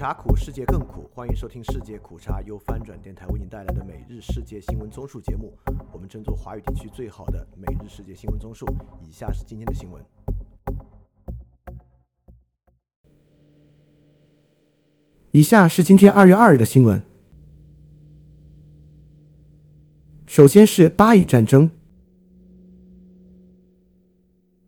[0.00, 1.10] 茶苦，世界更苦。
[1.14, 5.52] 欢迎收听世界苦茶由翻转电台为您带来的每日世界新闻综述节目。
[5.92, 8.64] 我们争做华语地区最好的每日世界新闻综述。
[9.06, 10.02] 以下是今天的新闻。
[15.32, 17.02] 以下是今天二月二日的新闻。
[20.26, 21.70] 首先是巴以战争，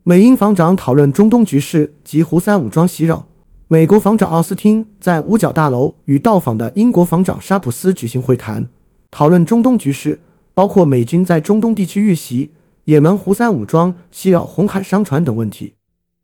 [0.03, 3.29] 美英防长讨论中东局势及胡塞武装袭扰。
[3.73, 8.69] 美国防长奥斯汀在五角大楼与到访的英国防长沙普斯举行会谈，
[9.11, 10.21] 讨论中东局势，
[10.53, 12.51] 包括美军在中东地区遇袭、
[12.85, 15.73] 也门胡塞武装袭扰红海商船等问题。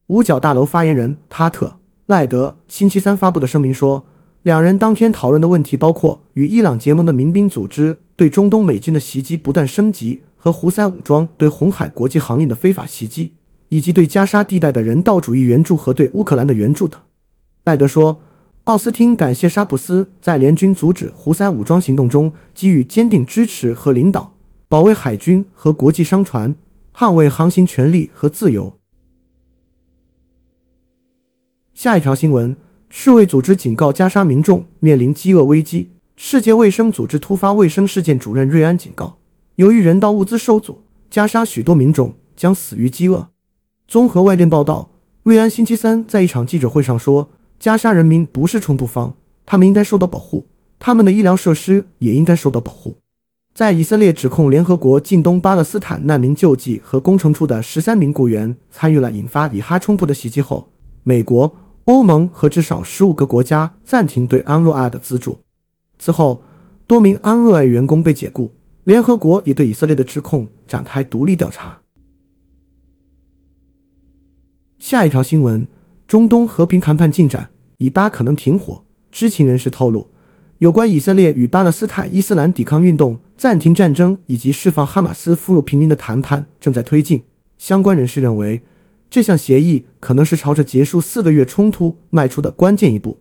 [0.09, 4.05] 五角大楼发言人塔特赖德星期三发布的声明说，
[4.43, 13.33] 两人当天讨论的问题包括与伊朗结盟的民兵组织对中东美军的袭击不断升级，和胡塞武装对红海国际航运的非法袭击，
[13.71, 17.01] 以及对加沙地带的人道主义援助和对乌克兰的援助等。
[17.69, 18.23] 赖德说
[18.65, 24.33] ：“奥斯汀感谢沙普斯在联军阻止胡塞武装行动中给予坚定支持和领导，
[24.71, 26.57] 保卫海军和国际商船，
[26.95, 28.79] 捍卫航行权利和自由。”
[31.77, 32.57] 下一条新闻：
[32.89, 35.91] 世卫组织警告加沙民众面临饥饿危机。
[36.17, 39.19] 世界卫生组织突发卫生事件主任瑞安警告，
[39.57, 43.29] 由于人道物资受阻，加沙许多民众将死于饥饿。
[43.87, 44.91] 综合外电报道，
[45.25, 47.29] 瑞安星期三在一场记者会上说。
[47.59, 49.15] 加沙人民不是冲突方，
[49.45, 50.47] 他们应该受到保护，
[50.79, 52.97] 他们的医疗设施也应该受到保护。
[53.53, 60.71] 在以色列指控联合国近东巴勒斯坦难民救济和工程处的十三名雇员参与了引发以哈冲突的袭击后，
[61.03, 61.53] 美国、
[61.87, 65.41] 欧盟和至少十五个国家暂停对安若爱的资助。
[65.99, 66.41] 此后，
[66.87, 68.53] 多名安若爱员工被解雇，
[68.85, 71.81] 联合国也对以色列的指控展开独立调查。
[74.79, 75.67] 下一条新闻。
[76.09, 78.83] 中东和平谈判进展，以巴可能停火。
[79.13, 80.09] 知情人士透露，
[80.57, 87.23] 有关以色列与巴勒斯坦伊斯兰抵抗运动暂停战争以及释放哈马斯俘虏平民的谈判正在推进。
[87.59, 88.63] 相关人士认为，
[89.11, 93.21] 这项协议可能是朝着结束四个月冲突迈出的关键一步。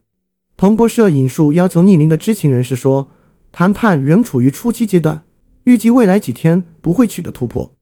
[0.55, 3.11] 彭博社引述要求匿名的知情人士说，
[3.51, 5.23] 谈判仍处于初期阶段，
[5.65, 7.73] 预计未来几天不会取得突破。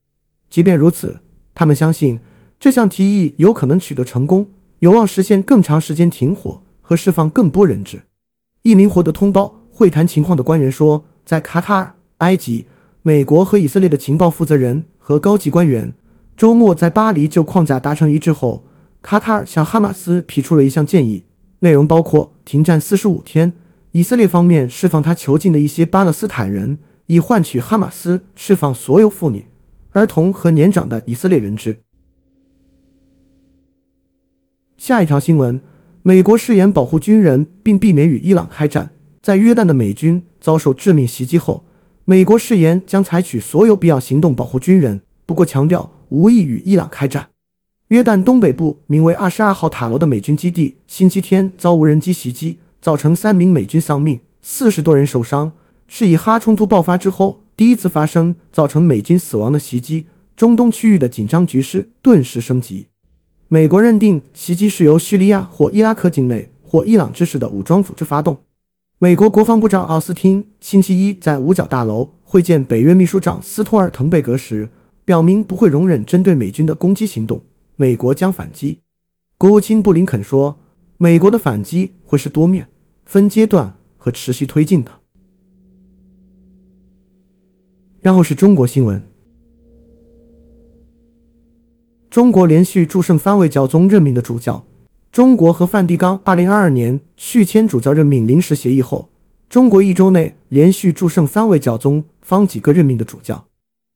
[0.49, 1.19] 即便如此，
[1.53, 2.19] 他们相信
[2.59, 4.47] 这项提议有可能取得成功。
[4.85, 8.03] 有望实现更长时间停火和释放更多人质。
[8.61, 12.67] 一名获得通报会谈情况的官员说，在卡塔尔、埃及、
[13.01, 15.91] 美国和以色列的情报负责人和高级官员
[16.37, 18.63] 周末在巴黎就框架达成一致后，
[19.01, 21.23] 卡塔尔向哈马斯提出了一项建议，
[21.61, 23.53] 内容包括停战四十五天，
[23.93, 29.47] 以色列方面释放他囚禁的一些巴勒斯坦人，以换取哈马斯释放所有妇女、
[29.93, 31.79] 儿童和年长的以色列人质。
[34.77, 35.61] 下一条新闻：
[36.03, 38.91] 美国誓言保护军人，并避免与伊朗开战。
[39.21, 41.65] 在约旦的美军遭受致命袭击后，
[42.03, 47.29] 美国誓言将采取所有必要行动保护军人，不过强调无意与伊朗开战。
[47.87, 55.53] 约旦东北部名为“二十二号塔楼”的美军基地，星期天遭无人机袭击，造成三名美军丧命，四十多人受伤，
[55.87, 60.07] 是以哈冲突爆发之后第一次发生造成美军死亡的袭击。
[60.35, 62.87] 中东区域的紧张局势顿时升级。
[63.47, 68.37] 美国认定袭击是由叙利亚或伊拉克境内或伊朗支持的武装组织发动。
[68.97, 74.69] 美国国防部长奥斯汀星期一在五角大楼会见北约秘书长斯托尔滕贝格时，
[75.03, 77.43] 表明不会容忍针对美军的攻击行动，
[77.75, 78.79] 美国将反击。
[79.37, 80.57] 国务卿布林肯说，
[80.97, 82.67] 美国的反击会是多面、
[83.05, 84.91] 分阶段和持续推进的。
[88.01, 89.03] 然后是中国新闻。
[92.15, 94.63] 中国连续祝圣三位教宗任命的主教，
[95.11, 99.09] 中国和梵蒂冈2022年续签主教任命临时协议后，
[99.49, 103.47] 中国一周内连续祝圣三位教宗方几个任命的主教。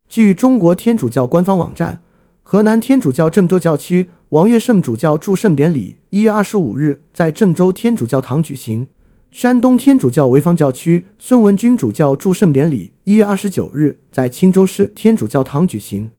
[0.10, 2.02] 据中国天主教官方网站，
[2.44, 8.88] 河南天主教郑州教区王岳圣主教祝圣典礼一月二十五日在郑州天主教堂举行；
[9.32, 16.12] 山东天主教潍坊教区孙文君主教祝圣典礼一月二十九日在青州市天主教堂举行。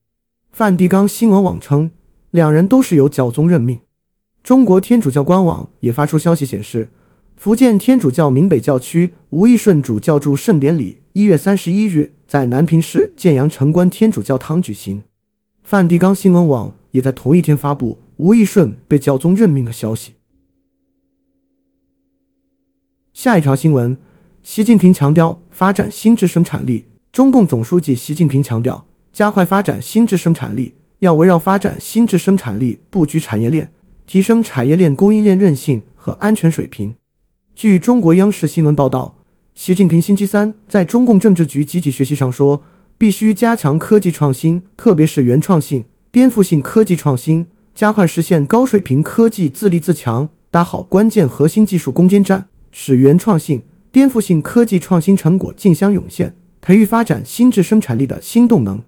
[0.52, 1.90] 梵蒂冈新闻网称，
[2.32, 3.80] 两人都是由教宗任命。
[4.42, 6.90] 中国天主教官网也发出消息显示，
[7.36, 15.04] 福建天主教闽北教区吴义顺主教祝圣典礼一月三十一日在南平市建阳城关天主教堂举行。
[15.62, 20.14] 梵蒂冈新闻网也在同一天发布吴义顺被教宗任命的消息。
[23.14, 23.96] 下一条新闻：
[24.42, 26.86] 习近平强调发展新质生产力。
[27.12, 28.86] 中共总书记习近平强调。
[29.12, 33.72] 加快发展新质生产力，要围绕发展新质生产力布局产业链，
[34.06, 36.94] 提升产业链供应链韧性和安全水平。
[37.54, 39.16] 据中国央视新闻报道，
[39.54, 42.62] 习近平星期三在中共政治局集体学习上说，
[42.96, 58.80] 必须加强科技创新，特别是原创性、颠覆性科技创新，加快实现高水平科技自立自强，打好关键核心技术攻坚战，使原创性、颠覆性科技创新成果竞相涌现，培育发展新质生产力的新动能。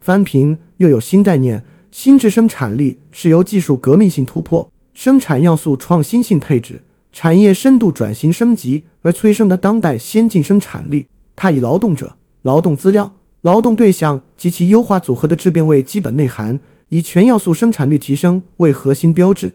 [0.00, 6.82] 翻平又有新概念，新质生产力是由技术革命性突破、生产要素创新性配置。
[7.12, 13.10] 产业深度转型升级而催生的当代先进生产力，它以劳动者、劳动资料、
[13.40, 16.60] 劳动对象及其优化组合的质变为基本内涵，
[16.90, 19.54] 以全要素生产率提升为核心标志。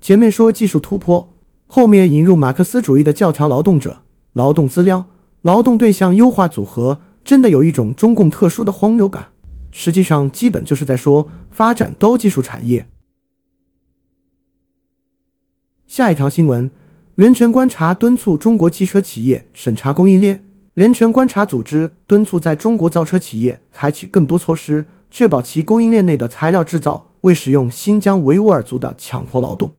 [0.00, 1.34] 前面说技术突破，
[1.66, 3.98] 后面引入马克思主义的教条：劳动者、
[4.32, 5.04] 劳动资料、
[5.42, 9.26] 劳动对象优化组合，真的有一种中共特殊的荒谬感。
[9.76, 12.86] 实际上，基本就是在说发展高技术产业。
[15.88, 16.70] 下一条新闻。
[17.16, 20.44] 人权观察敦促中国汽车企业审查供应链。
[20.74, 29.74] 人权观察组织敦促在中国造车企业采取更多措施，确保其供应链内的材料制造未使用新疆维吾尔族的强迫劳动。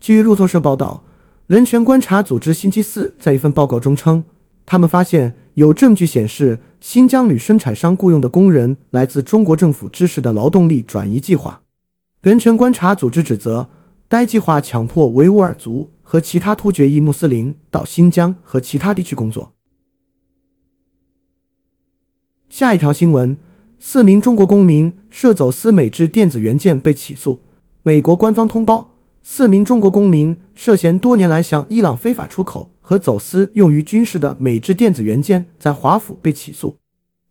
[0.00, 1.04] 据路透社报道，
[1.46, 4.24] 人权观察组织星期四在一份报告中称，
[4.66, 11.62] 他们发现有证据显示，新疆铝生产商雇佣的工人来自中国政府支持的劳动力转移计划。
[12.20, 13.70] 人权观察组织指责
[14.08, 15.88] 该计划强迫维吾尔族。
[16.12, 19.54] 和其他突厥裔穆斯林到新疆和其他地区工作。
[22.50, 23.34] 下一条新闻：
[23.78, 27.40] 四名中国公民涉走私美制电子元件被起诉。
[27.82, 28.90] 美国官方通报，
[29.22, 36.76] 四名中国公民涉嫌多年来向伊朗非法出口和走私用于军事的美制电子元件，在华府被起诉。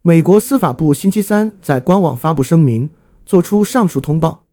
[0.02, 2.90] 美国司法部星期三在官网发布声明，
[3.24, 4.46] 作出上述通报。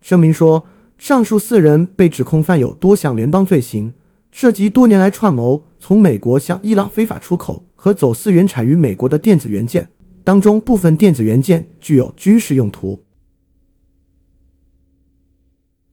[0.00, 0.64] 声明说。
[0.98, 3.92] 上述四人被指控犯有多项联邦罪行，
[4.30, 9.88] 涉及多年来串谋从美国向伊朗非法出口和走私原产于美国的电子元件，
[10.22, 13.02] 当中部分电子元件具有军事用途。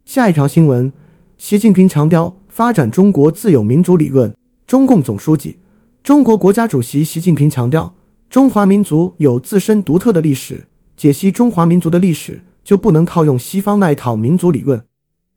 [0.05, 0.93] 下一条新闻：
[1.39, 4.31] 习近平强调发展中国自有民主理论。
[4.69, 5.57] 中共总书记、
[6.03, 7.95] 中国国家主席习近平强调，
[8.29, 14.85] 中华民族有自身独特的历史，解析中华民族的历史就不能套用西方那一套民族理论。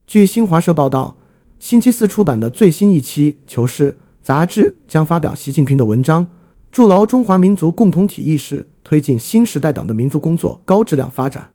[0.06, 1.16] 据新华社报道，
[1.58, 6.26] 星期四出版的最新一期《求是》杂志将发表习近平的文章，
[6.70, 11.52] 筑牢中华民族共同体意识，推进新时代党的民族工作高质量发展。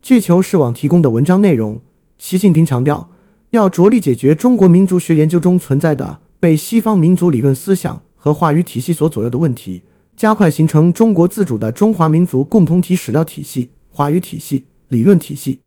[0.00, 1.80] 据求是网提供的文章内容，
[2.18, 3.10] 习近平强调，
[3.50, 9.82] 要着力解决中国民族学研究中存在的被西方民族理论思想和话语体系所左右的问题，
[10.16, 15.60] 加快形成中国自主的中华民族共同体史料体系、话语体系、理论体系。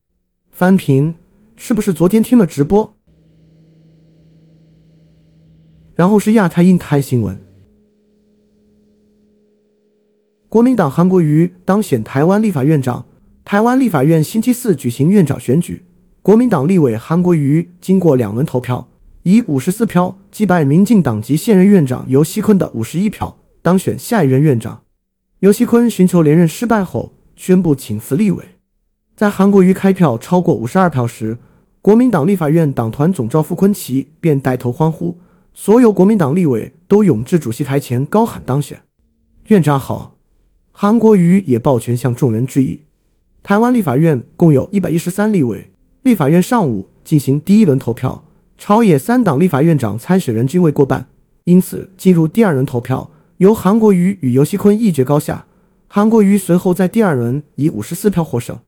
[0.52, 1.16] 翻评。
[1.62, 2.94] 是不是昨天听了直播？
[5.94, 7.38] 然后是亚太印太新闻。
[10.48, 13.06] 国民党韩国瑜当选台湾立法院长。
[13.44, 15.84] 台湾立法院星期四举行院长选举，
[16.22, 18.88] 国民党立委韩国瑜经过两轮投票，
[19.32, 24.82] 以五十四票击败民进党籍现任院长尤锡坤的五十一票，当选下一任院长。
[25.42, 28.44] 尤锡坤寻求连任失败后，宣布请辞立委。
[29.16, 31.38] 在韩国瑜开票超过五十二票时。
[31.82, 35.18] 国民党立法院党团总召傅昆奇便带头欢呼，
[35.54, 38.82] 所有国民党立委都涌至主席台前高喊当选
[39.48, 40.18] 院长好。
[40.72, 42.82] 韩国瑜也抱拳向众人致意。
[43.42, 45.72] 台湾立法院共有一百一十三立委，
[46.02, 48.26] 立法院上午进行第一轮投票，
[48.60, 51.08] 朝野三党立法院长参选人均未过半，
[51.46, 55.46] 因此进入第二轮投票，由韩国瑜与尤熙坤一决高下。
[55.88, 58.60] 韩国瑜随后在第二轮以五十四票获胜。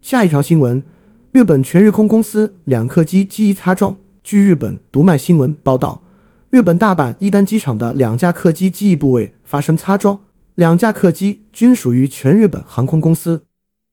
[0.00, 0.82] 下一条新闻：
[1.30, 3.96] 日本全日空公司两客机机翼擦撞。
[4.24, 6.02] 据日本读卖新闻报道，
[6.50, 10.18] 日本大阪伊丹机场的两架客机机翼部位发生擦撞，
[10.56, 13.44] 两架客机均属于全日本航空公司。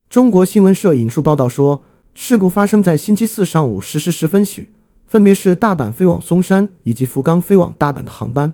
[0.09, 1.83] 中国新闻社引述报道说，
[2.17, 4.69] 事故发生在星期四上午十时十分许，
[5.05, 8.53] 分别是大阪飞往松山以及福冈飞往大阪的航班。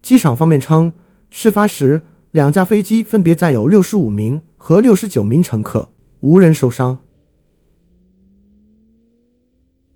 [0.00, 0.92] 机场方面称，
[1.28, 5.90] 事发时两架飞机分别载有六十五名和六十九名乘客。
[6.20, 7.00] 无人受伤。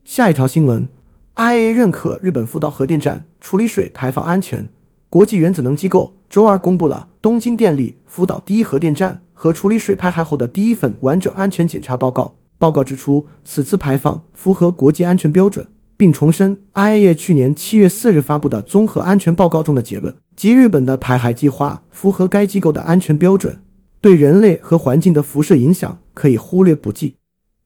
[0.04, 0.88] 下一条新闻
[1.36, 4.68] ，IAA 认可日本福岛核电站处理水排放安全。
[5.08, 12.34] 国际原子能机构周二公布了东京电力福岛第一核电站和处理水排海后的第一份完整安全检查报告。
[12.58, 23.60] 报告指出，此次排放符合国际安全标准，并重申 IAEA 去年七月四日发布的综合安全报告中的结论，即日本的排海计划符合该机构的安全标准。
[24.00, 27.16] 对人类和环境的辐射影响可以忽略不计。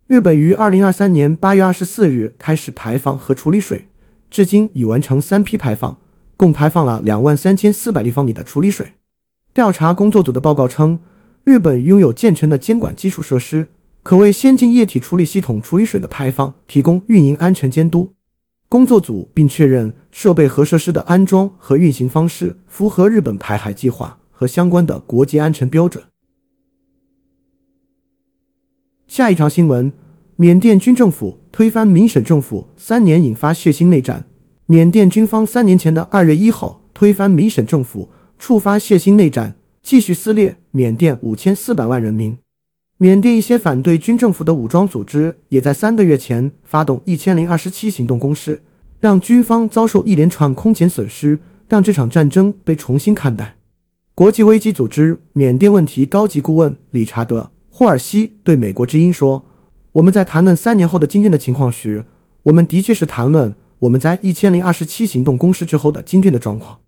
[0.07, 3.87] 日本于二零二三年八月二十四日开始排放和处理水，
[4.31, 5.99] 至今已完成三批排放，
[6.37, 8.95] 共排放了两万三千四百立方米的处理水。
[9.53, 11.01] 调查工作组的报告称，
[11.45, 13.69] 日本拥有健全的监管基础设施，
[14.03, 18.15] 可为先进液体处理系统处理水的排放提供运营安全监督。
[18.69, 26.05] 工作组并确认设备和设施的安装和运行方式符合日本排海计划和相关的国际安全标准。
[29.09, 29.93] 下一条新闻：
[30.37, 34.25] 缅甸军政府推翻民选政府，三年引发血腥内战。
[34.67, 42.39] 缅甸军方三年前的二月一号推翻民选政府，触发血腥内战，继续撕裂缅甸五千四百万人民。
[43.03, 48.61] 缅甸一些反对军政府的武装组织也在三个月前发动一千零二十七行动攻势，
[49.01, 53.57] 让军方遭受一连串空前损失，让这场战争被重新看待。
[54.15, 57.51] 国际危机组织缅甸问题高级顾问理查德。
[57.71, 59.47] 霍尔西对美国之音说
[59.93, 62.05] ：“我们在谈论三年后的今天的情况时，
[62.43, 66.81] 我们的确是谈论我们在一千零二十七行动攻势之后的今天的状况。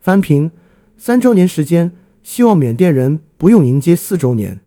[0.00, 0.50] 翻平
[0.96, 1.92] 三周年时间，
[2.24, 4.58] 希望缅甸人不用迎接四周年。”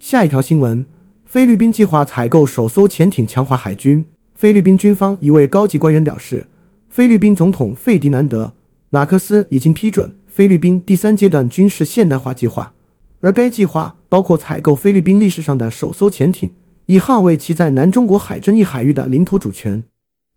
[0.00, 0.86] 下一条新闻：
[1.26, 4.02] 菲律宾计划采购首艘潜艇，强化海军。
[4.34, 6.46] 菲律宾军方一位高级官员表示，
[6.88, 8.44] 菲律宾总统费迪南德·
[8.88, 10.16] 马克思已经批准。
[10.26, 12.72] 菲律宾第三阶段军事现代化计划，
[13.20, 16.50] 而该计划包括采购菲律宾历史上的首艘潜艇，
[16.86, 19.84] 以捍卫其在南中国海争议海域的领土主权。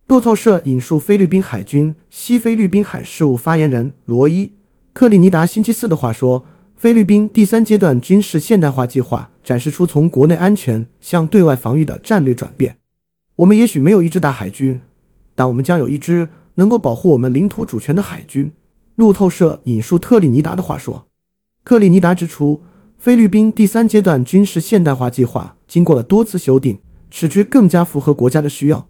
[0.08, 4.48] 路透社引述菲律宾海军西菲律宾海事务发言人罗伊·
[4.92, 6.44] 克里尼达星期四的话说
[6.84, 12.76] ：“菲律宾第三阶段军事现代化计划展示出从国内安全向对外防御的战略转变。
[13.38, 14.82] 我们也许没有一支大海军，
[15.34, 18.52] 但我们将有一支能够保护我们领土主权的海军。”
[18.96, 21.08] 路透社引述特立尼达的话说
[21.64, 22.62] ：“克里尼达指出，
[22.98, 26.78] 菲律宾第三阶段军事现代化计划经过了多次修订，
[27.10, 28.90] 使之更加符合国家的需要。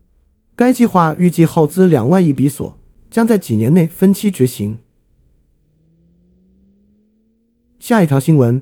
[0.56, 2.76] 该计划预计耗资两万亿比索，
[3.12, 4.80] 将在几年内分期执行。”
[7.84, 8.62] 下一条新闻：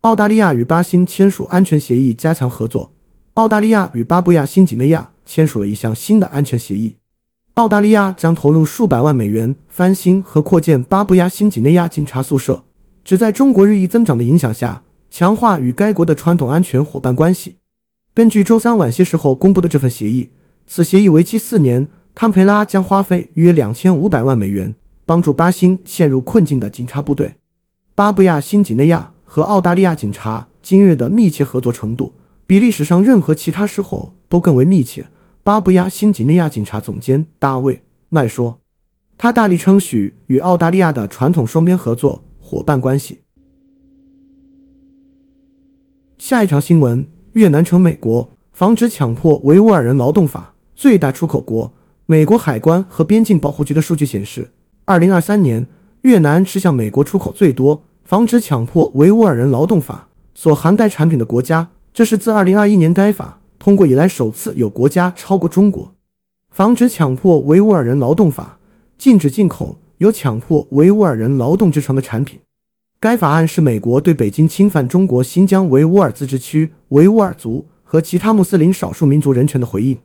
[0.00, 2.90] 澳大利亚与巴新签署安全协议，加强合作。
[3.34, 6.96] 澳大利亚与巴布亚新几内亚签署了一项新的安全协议。
[7.56, 12.64] 澳大利亚将投入数百万美元翻新和扩建巴布亚新几内亚警察宿舍，
[13.04, 17.56] 旨在中国日益增长的影响下强化与该国的传统安全伙伴关系。
[18.14, 20.30] 根据周三晚些时候公布的这份协议，
[20.66, 24.74] 此协议为期四年，堪培拉将花费约两千五百万美元，
[25.04, 27.34] 帮助巴新陷入困境的警察部队。
[27.94, 32.14] 巴布亚新几内亚和澳大利亚警察今日的密切合作程度，
[32.46, 35.06] 比历史上任何其他时候都更为密切。
[35.42, 37.74] 巴布亚新几内亚警察总监大卫·
[38.08, 38.60] 麦说
[39.18, 43.20] ：“他大力称许与澳大利亚的传统双边合作伙伴关系。”
[46.16, 51.74] 下一条新闻：越南成美国防止强迫维吾尔人劳动法最大出口国。
[52.06, 54.50] 美国海关和边境保护局的数据显示，
[54.86, 55.66] 二零二三年
[56.02, 61.70] 越南是向美国出口最多防止强迫维吾尔人劳动法所涵盖产品的国家。
[61.94, 63.38] 这是自二零二一年该法。
[63.58, 65.94] 通过以来首次有国家超过中国，
[66.50, 68.58] 防止强迫维吾尔人劳动法
[68.98, 72.40] 禁止进口有强迫维吾尔人劳动之称的产品。
[72.98, 79.96] 该法案是美国对北京侵犯中国新疆维吾尔自治区维吾尔族和其他穆斯林少数民族人权的回应。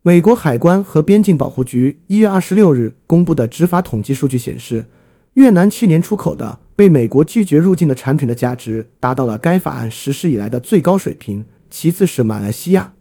[0.00, 4.86] 美国海关和边境保护局一月二十六日公布的执法统计数据显示，
[5.34, 11.44] 越南去年出口的被美国拒绝入境的产品的价值达到了该法案实施以来的最高水平。
[11.70, 12.94] 其次是马来西亚。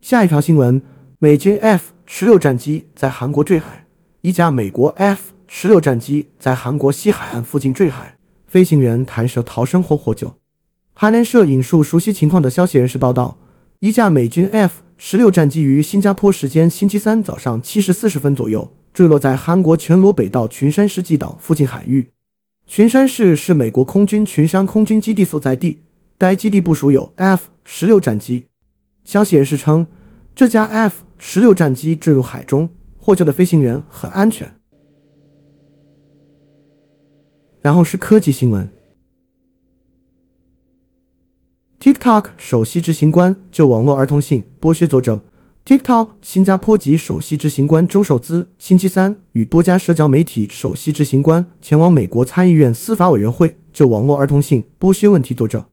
[0.00, 0.80] 下一条新闻：
[1.18, 3.86] 美军 F 十六战机在韩国坠海，
[4.20, 10.36] 一架美国 F 十六战机在韩国西海岸附近坠海，飞行员弹射逃生后获救。
[10.94, 13.38] 韩联社引述熟悉情况的消息人士报道，
[13.80, 22.10] 一架美军 F 十六战机于新加坡时间星期三早上七时四十分左右坠落在韩国全罗北道群山世纪岛附近海域。
[22.66, 25.80] 群山市是美国空军群山空军基地所在地，
[26.18, 28.46] 该基地部署有 F 十六战机。
[29.04, 29.86] 消息人士称，
[30.34, 34.54] 这架 F 十六战机坠入海中，获救的飞行员很安全。
[37.60, 38.68] 然后是科技新闻
[41.80, 45.20] ：TikTok 首席执行官就网络儿童性剥削作证。
[45.64, 55.64] TikTok 新加坡籍首席执行官周受资星期三与多家社交媒体首席执行官前往美国参议院司法委员会就网络儿童性剥削问题作证。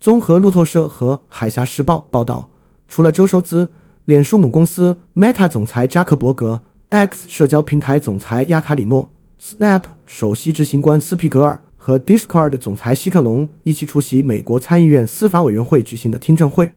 [0.00, 2.48] 综合路透社和海峡时报报道，
[2.88, 3.68] 除了周受资，
[4.06, 16.72] 脸书母公司 Meta 总裁扎克伯格、X 社交平台总裁亚卡里诺、Snap 首席执行官斯皮格尔和 Discord 总裁希克隆一起出席美国参议院司法委员会举行的听证会。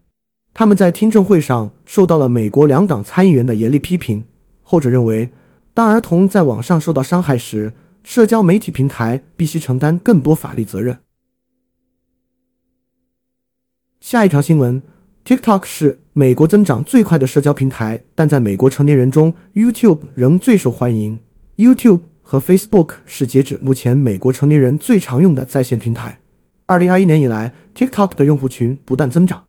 [0.53, 4.25] 他们在听证会上受到了美国两党参议员的严厉批评。
[4.61, 5.29] 后者认为，
[5.73, 10.99] 当儿童在网上受到伤害时，社交媒体平台必须承担更多法律责任。
[13.99, 14.81] 下一条新闻
[15.25, 21.19] ：TikTok 是美国增长最快的社交平台，但在美国成年人中，YouTube 仍最受欢迎。
[21.57, 26.19] YouTube 和 Facebook 是截止目前美国成年人最常用的在线平台。
[26.65, 29.48] 二零二一年以来，TikTok 的用户群不断增长。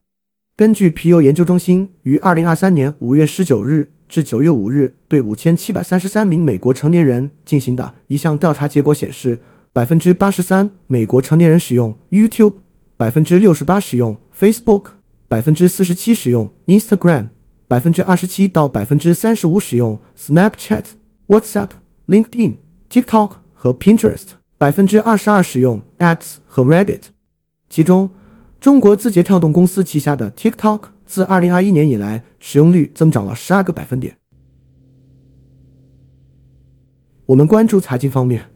[0.61, 9.41] 根据皮尤研究中心于二零二三年五月十九日至九月五日对五千七百三十三名美国成年人进行的一项调查结果显示，
[9.73, 12.57] 百分之八十三美国成年人使用 YouTube，
[12.99, 14.89] 百分之六十八使用 Facebook，
[15.29, 17.29] 百分之四十七使用 Instagram，
[17.67, 20.85] 百分之二十七到百分之三十五使用 Snapchat、
[21.29, 21.71] WhatsApp、
[22.07, 22.57] LinkedIn、
[22.91, 24.27] TikTok 和 Pinterest。
[24.59, 27.05] 百分之二十二使用 X 和 Reddit，
[27.71, 28.11] 其中
[28.61, 34.19] 中国字节跳动公司旗下的 TikTok 自二零二一年以来使用率增长了十二个百分点。
[37.25, 38.51] 我们关注财经方面，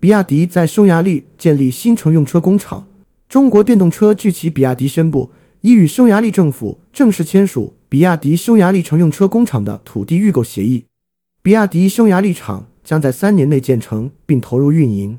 [0.00, 2.86] 比亚迪在匈牙利建立新乘用车工厂。
[3.28, 5.30] 中国电动车巨企比亚迪宣布，
[5.60, 10.86] 已与匈牙利政府正式签署比亚迪匈牙利乘用车工厂的土地预购协议。
[11.42, 12.66] 比亚迪匈牙利厂。
[12.84, 15.18] 将在三年内建成并投入运营。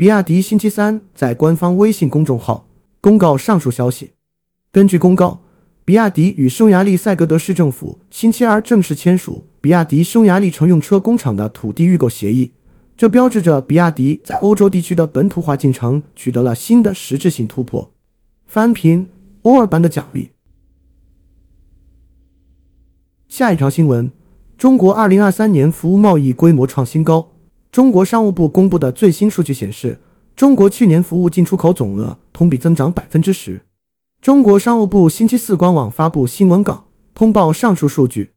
[0.00, 2.66] 比亚迪星期三在官方微信公众号
[3.02, 4.12] 公告上述消息。
[4.72, 5.42] 根据公告，
[5.84, 12.52] 比亚迪与匈牙利塞格德市政府星期二正式签署比亚迪匈牙利乘用车工厂的土地预购协议，
[12.96, 17.92] 这标志着比亚迪在欧洲地区的本土化进程取得了新的实质性突破。
[18.46, 19.06] 翻屏
[19.42, 20.30] 欧尔班的奖励。
[23.28, 24.10] 下一条新闻。
[24.56, 27.29] 中国二零二三年服务贸易规模创新高。
[27.72, 30.00] 中国商务部公布的最新数据显示，
[30.34, 33.60] 中国去年服务进出口总额同比增长百分之十。
[34.20, 38.32] 中国商务部星期四官网发布新闻稿，通报上述数据。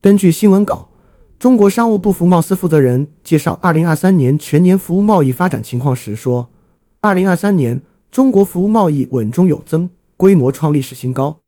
[0.00, 0.90] 根据新闻稿，
[1.38, 6.50] 中国商务部服贸司负责人介绍二零二三年全年服务贸易发展情况时说
[7.00, 7.80] ：“二零二三年
[8.10, 11.38] 中国服务贸易稳中有增，规模创历史新高。”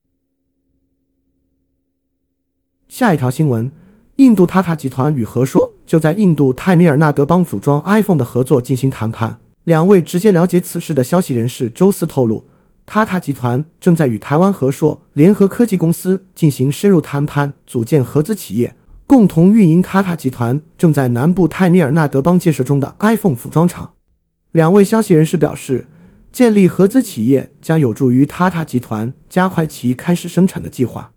[2.87, 3.73] 下一条新闻。
[4.19, 9.39] 印度塔塔集团与和硕就在印度泰米尔纳德邦组装 iPhone 的合作进行谈判。
[9.65, 12.45] 两位直接了解此事的消息人士周四透露，
[12.85, 23.95] 塔塔集团正在与台湾和硕联合科技公司进行深入谈判，组建合资企业，共同运营塔塔集团正在南部泰米尔纳德邦建设中的 iPhone 组装厂。
[24.53, 25.87] 两位消息人士表示，
[26.31, 31.13] 建立合资企业将有助于塔塔集团加快其开始生产的计划。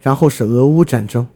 [0.00, 1.28] 然后是俄乌战争。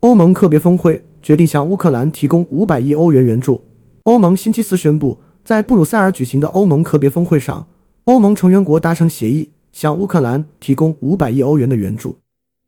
[0.00, 3.62] 欧盟特别峰会决定向乌克兰提供五百亿欧元援助。
[4.04, 7.66] 欧盟星期四宣布，在布鲁塞尔举行的欧盟特别峰会上，
[8.04, 12.16] 欧盟成员国达成协议，向乌克兰提供五百亿欧元的援助。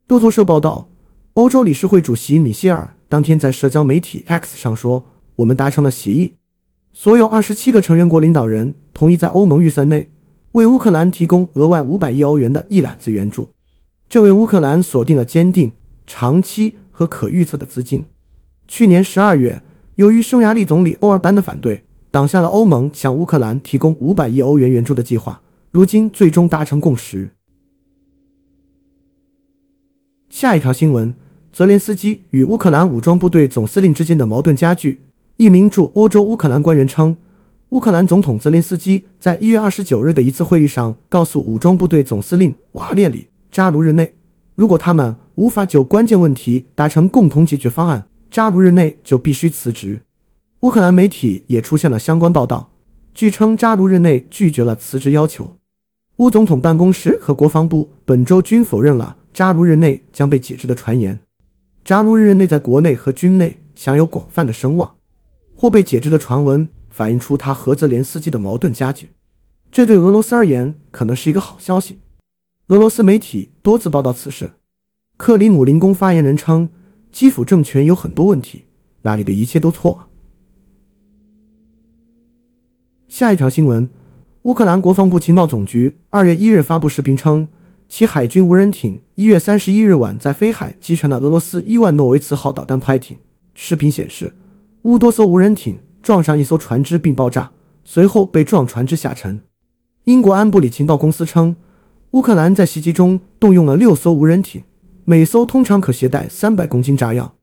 [0.09, 0.91] 路透社报道，
[1.33, 6.35] 欧洲理事会主席米歇尔当天在社交媒体 X 上说：“我们达成了协议，
[6.93, 10.11] 所有二十七个成员国领导人同意在欧盟预算内。”
[10.53, 13.49] 为乌克兰提供额外五百亿欧元的一揽子援助，
[14.11, 15.73] 这为乌克兰锁定了坚定、
[16.07, 18.05] 长期和可预测的资金。
[18.69, 19.61] 去年十二月，
[19.97, 25.41] 由于匈牙利总理欧尔班的反对，挡下了欧盟向乌克兰提供五百亿欧元援助的计划。
[25.73, 27.31] 如今最终达成共识。
[30.29, 31.15] 下一条新闻：
[31.53, 35.01] 泽连斯基与乌克兰武装部队总司令之间的矛盾加剧。
[35.39, 37.17] 一名驻欧洲乌克兰官员称。
[37.71, 43.19] 乌克兰总统泽连斯基在一月二十九日的一次会议上告诉武装部队总司令瓦列里·
[43.51, 44.15] 扎卢日内，
[44.55, 50.03] 如果他们无法就关键问题达成共同解决方案，扎卢日内就必须辞职。
[50.61, 52.71] 乌克兰媒体也出现了相关报道，
[53.15, 55.57] 据称扎卢日内拒绝了辞职要求。
[56.17, 61.19] 乌总统办公室和国防部本周均否认了扎卢日内将被解职的传言。
[61.85, 64.95] 扎卢日内在国内和军内享有广泛的声望，
[65.57, 66.69] 或被解职的传闻。
[66.95, 69.09] 反映出他和泽连斯基的矛盾加剧，
[69.71, 72.01] 这对俄罗斯而言可能是一个好消息。
[72.67, 74.51] 俄罗斯媒体多次报道此事。
[75.25, 76.69] 克里姆林宫发言人称，
[77.13, 78.65] 基辅政权有很多问题，
[79.03, 80.09] 那里的一切都错了。
[83.07, 83.89] 下一条新闻：
[84.43, 87.47] 乌克兰国防部情报总局二月一日发布视频称，
[87.89, 93.17] 其海军无人艇一月三十一日晚在飞海击沉了俄罗斯伊万诺维茨号导弹快艇。
[93.55, 94.35] 视频显示，
[94.83, 95.79] 乌多艘无人艇。
[96.03, 97.53] 撞上一艘船只并爆炸，
[97.85, 99.41] 随后被撞船只下沉。
[100.03, 101.55] 英国安布里情报公司称，
[102.11, 104.65] 乌克兰在袭击中动用了六艘无人艇，
[105.05, 107.35] 每艘通常可携带三百公斤炸药。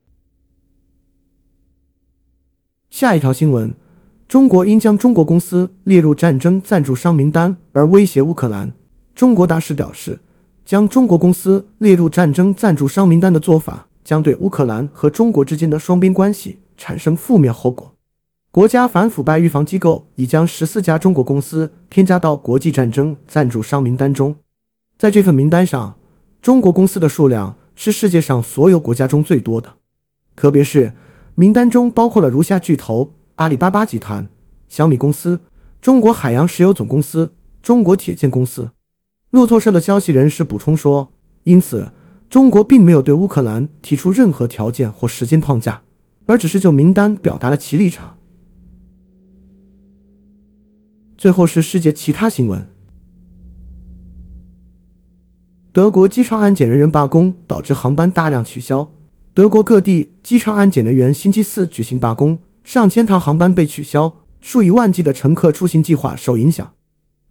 [2.89, 3.73] 下一条新闻：
[4.27, 8.71] 中国因将中国公司列入战争赞助商名单而威胁乌克兰。
[9.13, 10.19] 中国大使表示，
[10.63, 17.93] 将中国公司列入战争赞助商名单的做法将对乌克兰和中国之间的双边关系产生负面后果。
[18.51, 24.35] 国家反腐败预防机构已将十四家中国公司添加到国际战争赞助商名单中。
[24.97, 25.98] 在这份名单上，
[26.41, 29.75] 中国公司的数量是世界上所有国家中最多的。
[30.35, 30.93] 特别是
[31.35, 33.13] 名单中包括了如下巨头。
[33.35, 34.27] 阿里巴巴集团、
[34.67, 35.39] 小米公司、
[35.79, 38.71] 中国海洋石油总公司、中国铁建公司。
[39.29, 41.93] 路透社的消息人士补充说，因此
[42.29, 45.83] 中国并没有对乌克兰提出任何条件或时间框架，
[46.25, 48.17] 而只是就名单表达了其立场。
[51.17, 52.69] 最后是世界其他新闻：
[55.79, 58.91] 德国机场安检人员罢工导致航班大量取消，
[59.33, 62.37] 德国各地机场安检人员星期四举行罢工。
[62.65, 66.73] 上千趟航班被取消，数以万计的乘客出行计划受影响。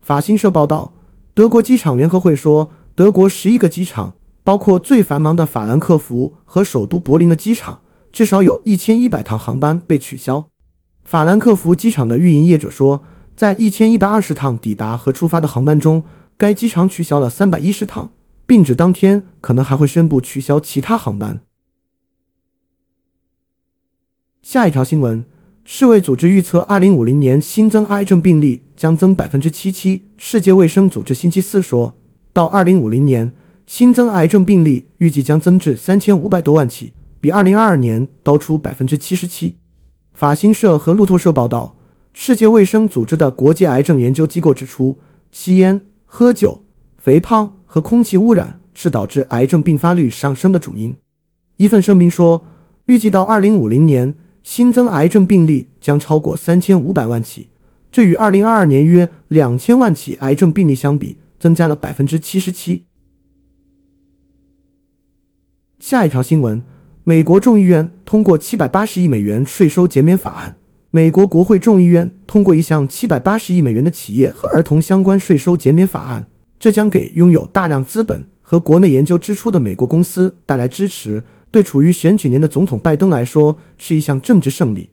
[0.00, 0.94] 法新社报道，
[1.34, 10.48] 德国机场联合会说，德国十一个机场，包括最繁忙的法兰克福和首都柏林的机场，至少有一千一百趟航班被取消。
[11.04, 13.02] 法兰克福机场的运营业者说，
[13.36, 16.02] 在一千一百二十趟抵达和出发的航班中，
[16.38, 18.10] 该机场取消了三百一十趟，
[18.48, 21.42] 并指当天可能还会宣布取消其他航班。
[24.40, 25.26] 下一条新闻：
[25.66, 30.08] 世卫组织预测，二零五零年新增癌症病例将增百分之七七。
[30.16, 31.94] 世界卫生组织星期四说，
[32.32, 33.30] 到二零五零年，
[33.66, 39.58] 新增癌症病例预计将增至三千五百多万起，比二零二二年高出百分之七十七。
[40.14, 41.76] 法新社和路透社报道，
[42.14, 44.98] 世界卫生组织的国际癌症研究机构指出，
[45.30, 46.64] 吸烟、喝酒、
[46.96, 50.96] 肥胖和空气污染是导致癌症并发率上升的主因。
[51.58, 52.44] 一份声明说，
[52.86, 54.16] 预计到二零五零年。
[54.44, 57.50] 新增癌症病例将超过三千五百万起，
[57.92, 62.84] 这与二零二二年约两千万起癌症病例相比，增加了百分之七十七。
[65.78, 66.62] 下一条新闻：
[67.04, 70.56] 美国众议院通过七百八十亿美元税收减免法案。
[70.90, 76.26] 美国国会众议院通过一项七百八十亿美元的企业和儿童相关税收减免法案，
[76.58, 81.22] 这将给拥有大量资本和国内研究支出的美国公司带来支持。
[81.50, 84.90] 对处于选举年的总统拜登来说，是一项政治胜利。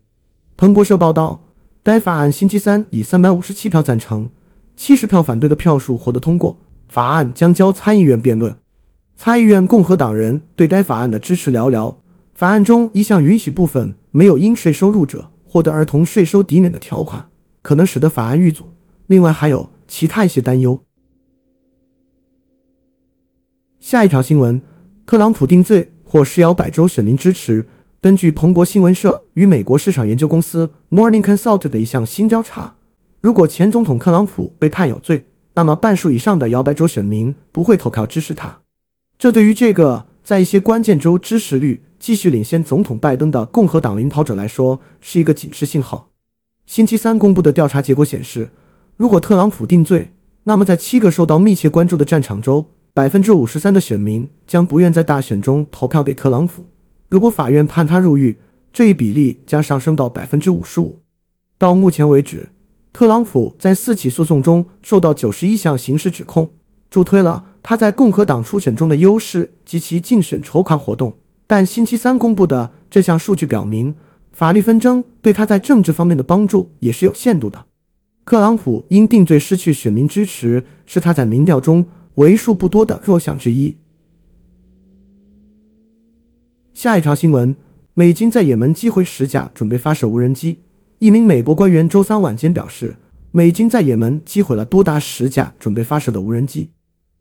[0.55, 1.43] 彭博社报道，
[1.83, 4.29] 该法案星期三以三百五十七票赞成、
[4.77, 6.57] 七十票反对的票数获得通过。
[6.87, 8.55] 法案将交参议院辩论。
[9.17, 11.95] 参议院共和党人对该法案的支持寥寥。
[12.33, 17.27] 法案中一项允许部分没有应税收入者获得儿童税收抵免的条款，
[17.61, 18.65] 可能使得法案遇阻。
[19.07, 20.84] 另外还有其他一些担忧。
[23.85, 24.59] 下一条新闻：
[25.05, 25.91] 特朗普定罪。
[26.03, 27.67] 或施摇百州选民支持。
[28.01, 32.77] 根据彭博新闻社与美国市场研究公司 Morning Consult 的一项新调查，
[33.21, 38.61] 如果前总统特朗普被判有罪，那么半数以上的摇摆州选民不会投票支持他。
[39.19, 46.09] 这对于这个在一些关键州支持率继续领先总统拜登的共和党领跑者来说是一个警示信号。
[46.65, 48.49] 星期三公布的调查结果显示，
[48.97, 50.11] 如果特朗普定罪，
[50.45, 52.71] 那么在七个受到密切关注的战场州。
[52.95, 56.65] 百分之五十三的选民将不愿在大选中投票给特朗普。
[57.09, 58.37] 如果法院判他入狱，
[58.71, 61.01] 这一比例将上升到百分之五十五。
[61.57, 62.47] 到目前为止，
[62.93, 66.49] 特朗普在四起诉讼中受到九十一项刑事指控，
[66.89, 71.17] 助推了他在共和党初选中的优势及其竞选筹款活动。
[71.45, 73.93] 但星期三公布的这项数据表明，
[74.31, 77.65] 法律纷争对他在政治方面的帮助也是有限度的。
[78.25, 81.85] 特朗普因定罪失去选民支持，是他在民调中。
[82.15, 83.77] 为数不多的弱项之一。
[86.73, 87.55] 下一条新闻：
[87.93, 90.59] 美军在也门击毁十架准备发射无人机。
[90.99, 92.95] 一名美国官员周三晚间表示，
[93.31, 96.71] 美军在也门击毁了多达十架准备发射的无人机。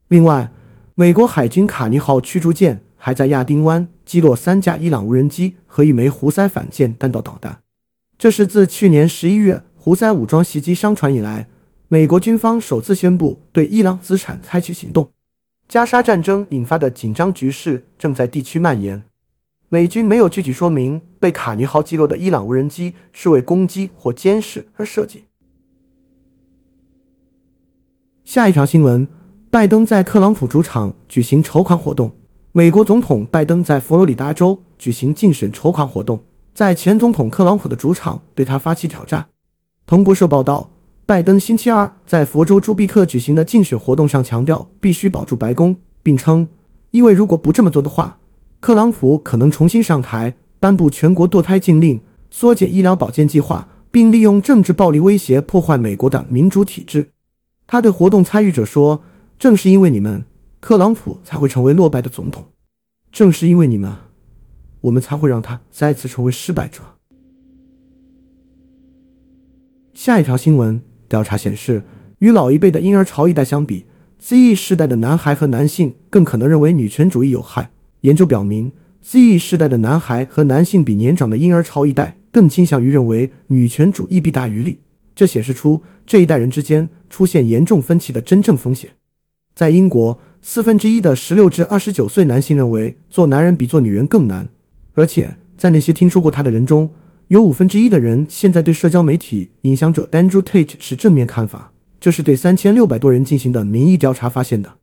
[0.07, 0.51] 另外，
[0.95, 7.59] 美国海军卡尼号驱逐舰还在亚丁湾击落三架伊朗无人机和一枚胡塞反舰弹道导弹。
[8.17, 11.47] 这是自去年十一月胡塞武装袭击商船以来。
[11.87, 15.11] 美国军方首次宣布对伊朗资产采取行动。
[15.67, 19.03] 加沙战争引发的紧张局势正在地区蔓延。
[19.69, 25.25] 美军没有具体说明被卡尼号击落的伊朗无人机是为攻击或监视而设计。
[28.23, 29.07] 下一条新闻：
[29.51, 32.11] 拜登在特朗普主场举行筹款活动。
[32.51, 39.27] 美国总统拜登在佛罗里达州举行竞选筹款活动，在前总统特朗普的主场对他发起挑战。
[39.85, 40.71] 彭博社报道。
[41.07, 46.47] 拜登星期二在佛州朱比克举行的竞选活动上强调，必须保住白宫，并称，
[46.89, 48.17] 因为如果不这么做的话，
[48.59, 57.09] 特朗普可能重新上台，颁布全国堕胎禁令，缩减医疗保健计划，并利用政治暴力威胁破坏美国的民主体制。
[57.67, 59.03] 他对活动参与者说
[59.37, 60.25] ：“正是因为你们，
[60.59, 62.45] 特朗普才会成为落败的总统；
[63.11, 63.95] 正是因为你们，
[64.81, 66.81] 我们才会让他再次成为失败者。”
[69.93, 70.81] 下一条新闻
[71.15, 71.81] 调查显示，
[72.19, 73.85] 与老一辈的婴儿潮一代相比
[74.19, 77.71] ，Z 世代的男孩和男性更可能认为女权主义有害。
[78.01, 84.79] 研究表明，Z 世代的男孩和男性比年长的婴儿潮一代更倾向于认为女权主义弊大于利。
[85.15, 88.89] 这显示出这一代人之间出现严重分歧的真正风险。
[89.53, 94.49] 在英国，四分之一的十六至二十九岁男性认为做男人比做女人更难，
[94.95, 96.89] 而且在那些听说过他的人中，
[97.27, 101.71] 有五分之一的人现在对社交媒体影响者 Andrew Tate 是正面看法。
[101.99, 104.75] 这是对三千六百多人进行的民意调查发现的。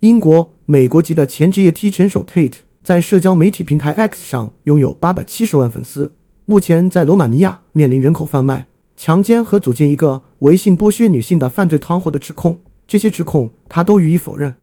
[0.00, 6.12] 英国、美国籍的前职业踢拳手 Tate 在社交媒体平台 X 上拥有八百七十万粉丝，
[6.44, 8.66] 目前在罗马尼亚面临人口贩卖。
[8.94, 14.54] 强奸和组建一个违性剥削女性的犯罪团伙的指控，这些指控他都予以否认。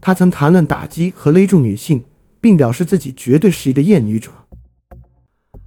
[0.00, 2.02] 他曾谈论打击和勒住女性，
[2.40, 4.30] 并表示自己绝对是一个厌女者。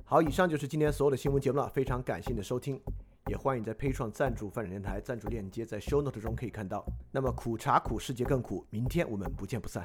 [0.10, 2.82] 好，以上就是今天所有的新闻节目了，非常感谢你的收听，
[3.26, 6.86] 也欢迎在配创赞助发展电台赞助链接在 Show Note 中可以看到。
[7.12, 9.84] 那么苦茶苦，世界更苦，明天我们不见不散。